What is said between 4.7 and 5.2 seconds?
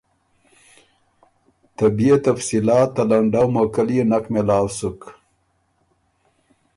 سُک